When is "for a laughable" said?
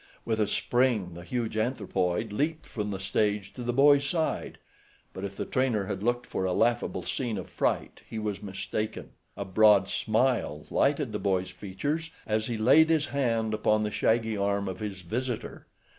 6.25-7.03